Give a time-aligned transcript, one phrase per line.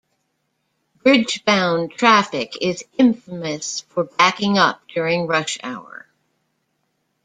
[1.03, 6.07] Bridge-bound traffic is infamous for backing up during rush hour.